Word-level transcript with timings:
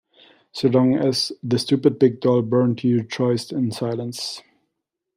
So 0.51 0.67
long 0.67 0.95
as 0.95 1.31
the 1.43 1.59
stupid 1.59 1.99
big 1.99 2.21
doll 2.21 2.41
burned 2.41 2.79
he 2.79 2.95
rejoiced 2.95 3.51
in 3.53 3.71
silence. 3.71 4.41